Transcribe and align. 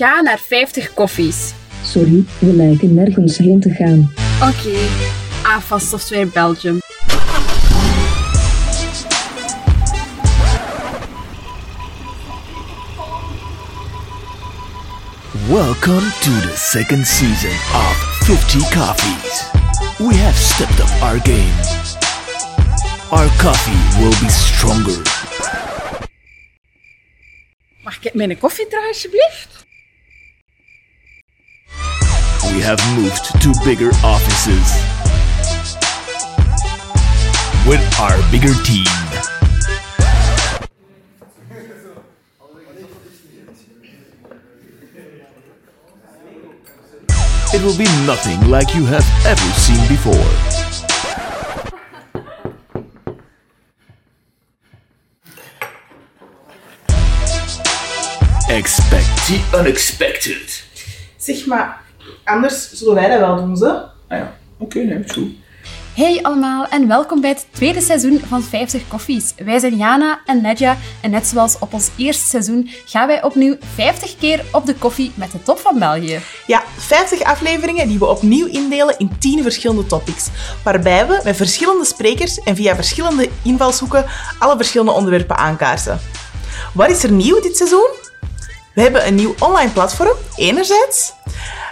Ga 0.00 0.20
naar 0.20 0.38
50 0.38 0.94
koffies. 0.94 1.52
Sorry, 1.84 2.24
we 2.38 2.52
lijken 2.52 2.94
nergens 2.94 3.38
heen 3.38 3.60
te 3.60 3.70
gaan. 3.70 4.12
Oké. 4.42 4.78
AFAS 5.42 5.88
Software 5.88 6.26
Belgium. 6.26 6.78
Welcome 15.48 16.10
to 16.20 16.48
the 16.48 16.54
second 16.56 17.06
season 17.06 17.56
of 17.74 17.96
50 18.24 18.58
Coffees. 18.58 19.50
We 19.98 20.16
have 20.16 20.38
stepped 20.38 20.80
up 20.80 21.02
our 21.02 21.20
game. 21.22 21.54
Our 23.10 23.28
coffee 23.36 24.00
will 24.00 24.16
be 24.20 24.30
stronger. 24.30 25.02
Mag 27.82 28.04
ik 28.04 28.14
mijn 28.14 28.38
koffie 28.38 28.66
terug, 28.66 28.86
alsjeblieft? 28.86 29.59
We 32.52 32.60
have 32.62 32.80
moved 32.96 33.40
to 33.42 33.54
bigger 33.64 33.90
offices. 34.04 34.66
With 37.66 37.80
our 38.00 38.18
bigger 38.30 38.52
team. 38.64 38.86
It 47.52 47.62
will 47.62 47.76
be 47.76 47.84
nothing 48.06 48.50
like 48.50 48.74
you 48.74 48.84
have 48.86 49.04
ever 49.24 49.40
seen 49.58 49.86
before. 49.88 50.14
Expect 58.48 59.08
the 59.28 59.40
unexpected. 59.58 60.62
Zeg 61.16 61.46
maar, 61.46 61.82
anders 62.24 62.72
zullen 62.72 62.94
wij 62.94 63.08
dat 63.08 63.18
wel 63.18 63.36
doen, 63.36 63.56
ze. 63.56 63.68
Ah 64.08 64.18
ja, 64.18 64.32
oké, 64.58 64.78
nee, 64.78 64.98
is 64.98 65.12
goed. 65.12 65.30
Hey 65.94 66.18
allemaal 66.22 66.66
en 66.68 66.88
welkom 66.88 67.20
bij 67.20 67.30
het 67.30 67.46
tweede 67.50 67.80
seizoen 67.80 68.20
van 68.28 68.42
50 68.42 68.88
Koffies. 68.88 69.34
Wij 69.44 69.58
zijn 69.58 69.76
Jana 69.76 70.20
en 70.26 70.42
Nedja 70.42 70.76
en 71.00 71.10
net 71.10 71.26
zoals 71.26 71.58
op 71.58 71.72
ons 71.72 71.90
eerste 71.96 72.28
seizoen 72.28 72.70
gaan 72.84 73.06
wij 73.06 73.22
opnieuw 73.22 73.56
50 73.74 74.16
keer 74.16 74.44
op 74.52 74.66
de 74.66 74.74
koffie 74.74 75.12
met 75.14 75.32
de 75.32 75.42
top 75.42 75.58
van 75.58 75.78
België. 75.78 76.20
Ja, 76.46 76.62
50 76.76 77.22
afleveringen 77.22 77.88
die 77.88 77.98
we 77.98 78.06
opnieuw 78.06 78.46
indelen 78.46 78.98
in 78.98 79.10
10 79.18 79.42
verschillende 79.42 79.86
topics. 79.86 80.28
Waarbij 80.64 81.06
we 81.06 81.20
met 81.24 81.36
verschillende 81.36 81.84
sprekers 81.84 82.38
en 82.38 82.56
via 82.56 82.74
verschillende 82.74 83.28
invalshoeken 83.42 84.04
alle 84.38 84.56
verschillende 84.56 84.92
onderwerpen 84.92 85.36
aankaarten. 85.36 86.00
Wat 86.74 86.90
is 86.90 87.02
er 87.02 87.12
nieuw 87.12 87.40
dit 87.40 87.56
seizoen? 87.56 87.90
We 88.74 88.82
hebben 88.82 89.06
een 89.06 89.14
nieuw 89.14 89.34
online 89.38 89.70
platform, 89.70 90.16
enerzijds. 90.36 91.12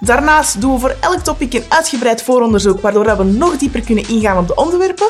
Daarnaast 0.00 0.60
doen 0.60 0.74
we 0.74 0.80
voor 0.80 0.96
elk 1.00 1.20
topic 1.20 1.54
een 1.54 1.64
uitgebreid 1.68 2.22
vooronderzoek, 2.22 2.80
waardoor 2.80 3.16
we 3.16 3.24
nog 3.24 3.56
dieper 3.56 3.80
kunnen 3.80 4.08
ingaan 4.08 4.38
op 4.38 4.46
de 4.46 4.54
onderwerpen. 4.54 5.06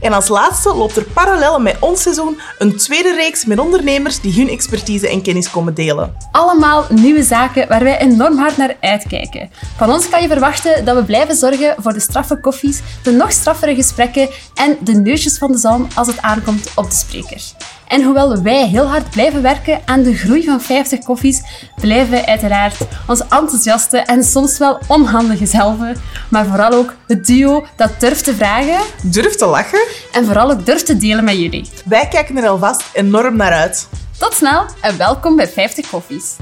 En 0.00 0.12
als 0.12 0.28
laatste 0.28 0.74
loopt 0.74 0.96
er 0.96 1.04
parallel 1.04 1.60
met 1.60 1.76
ons 1.80 2.02
seizoen 2.02 2.40
een 2.58 2.76
tweede 2.76 3.14
reeks 3.14 3.44
met 3.44 3.58
ondernemers 3.58 4.20
die 4.20 4.32
hun 4.32 4.48
expertise 4.48 5.08
en 5.08 5.22
kennis 5.22 5.50
komen 5.50 5.74
delen. 5.74 6.16
Allemaal 6.32 6.86
nieuwe 6.88 7.22
zaken 7.22 7.68
waar 7.68 7.84
wij 7.84 7.98
enorm 7.98 8.38
hard 8.38 8.56
naar 8.56 8.76
uitkijken. 8.80 9.50
Van 9.76 9.90
ons 9.90 10.08
kan 10.08 10.22
je 10.22 10.28
verwachten 10.28 10.84
dat 10.84 10.96
we 10.96 11.04
blijven 11.04 11.36
zorgen 11.36 11.74
voor 11.78 11.92
de 11.92 12.00
straffe 12.00 12.40
koffies, 12.40 12.80
de 13.02 13.10
nog 13.10 13.32
straffere 13.32 13.74
gesprekken 13.74 14.28
en 14.54 14.76
de 14.80 14.92
neusjes 14.92 15.38
van 15.38 15.52
de 15.52 15.58
zalm 15.58 15.86
als 15.94 16.06
het 16.06 16.20
aankomt 16.20 16.70
op 16.74 16.90
de 16.90 16.96
spreker. 16.96 17.42
En 17.90 18.02
hoewel 18.02 18.42
wij 18.42 18.66
heel 18.68 18.86
hard 18.86 19.10
blijven 19.10 19.42
werken 19.42 19.80
aan 19.84 20.02
de 20.02 20.14
groei 20.14 20.44
van 20.44 20.60
50 20.60 20.98
koffies, 20.98 21.42
blijven 21.80 22.10
wij 22.10 22.26
uiteraard 22.26 22.76
onze 23.06 23.24
enthousiaste 23.28 23.98
en 23.98 24.24
soms 24.30 24.58
wel 24.58 24.78
onhandige 24.86 25.46
zelven, 25.46 25.96
maar 26.28 26.46
vooral 26.46 26.72
ook 26.72 26.94
het 27.06 27.26
duo 27.26 27.66
dat 27.76 27.90
durft 27.98 28.24
te 28.24 28.34
vragen 28.34 28.80
Durf 29.02 29.34
te 29.34 29.46
lachen? 29.46 29.86
en 30.12 30.24
vooral 30.24 30.50
ook 30.50 30.66
durft 30.66 30.86
te 30.86 30.96
delen 30.96 31.24
met 31.24 31.36
jullie. 31.36 31.68
Wij 31.84 32.08
kijken 32.08 32.36
er 32.36 32.48
alvast 32.48 32.82
enorm 32.92 33.36
naar 33.36 33.52
uit. 33.52 33.88
Tot 34.18 34.34
snel 34.34 34.64
en 34.80 34.96
welkom 34.96 35.36
bij 35.36 35.48
50 35.48 35.90
koffies. 35.90 36.36